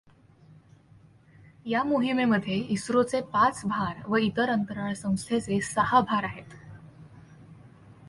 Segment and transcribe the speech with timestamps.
[1.65, 6.55] या मोहिमेमध्ये इस्रोचे पाच भार व इतर अंतराळसंस्थांचे सहा भार आहेत.